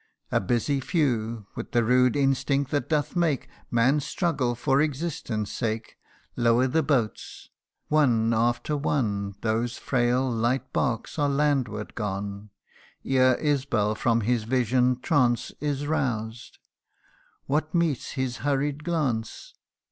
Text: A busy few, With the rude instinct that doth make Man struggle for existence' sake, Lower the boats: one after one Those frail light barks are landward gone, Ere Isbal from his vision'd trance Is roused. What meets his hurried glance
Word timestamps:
A 0.31 0.39
busy 0.39 0.79
few, 0.79 1.45
With 1.55 1.73
the 1.73 1.83
rude 1.83 2.15
instinct 2.15 2.71
that 2.71 2.89
doth 2.89 3.15
make 3.15 3.47
Man 3.69 3.99
struggle 3.99 4.55
for 4.55 4.81
existence' 4.81 5.51
sake, 5.51 5.95
Lower 6.35 6.65
the 6.65 6.81
boats: 6.81 7.49
one 7.87 8.33
after 8.33 8.75
one 8.75 9.35
Those 9.41 9.77
frail 9.77 10.27
light 10.27 10.73
barks 10.73 11.19
are 11.19 11.29
landward 11.29 11.93
gone, 11.93 12.49
Ere 13.05 13.35
Isbal 13.37 13.93
from 13.93 14.21
his 14.21 14.43
vision'd 14.45 15.03
trance 15.03 15.51
Is 15.59 15.85
roused. 15.85 16.57
What 17.45 17.75
meets 17.75 18.13
his 18.13 18.37
hurried 18.37 18.83
glance 18.83 19.53